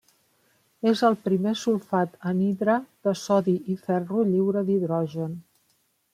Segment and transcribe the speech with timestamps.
[0.91, 5.39] És el primer sulfat anhidre de sodi i ferro lliure d'hidrogen.